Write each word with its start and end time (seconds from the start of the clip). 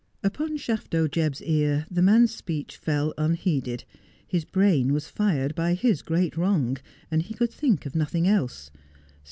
Upon 0.23 0.57
Shafto 0.57 1.07
Jebb's 1.07 1.43
ear 1.43 1.85
the 1.91 2.01
man's 2.01 2.33
speech 2.33 2.75
fell 2.75 3.13
unheeded. 3.19 3.83
His 4.27 4.45
brain 4.45 4.93
was 4.93 5.07
fired 5.07 5.53
by 5.53 5.75
his 5.75 6.01
great 6.01 6.35
wrong, 6.35 6.77
and 7.11 7.21
he 7.21 7.35
could 7.35 7.51
think 7.51 7.85
of 7.85 7.93
nothing 7.93 8.27
else. 8.27 8.71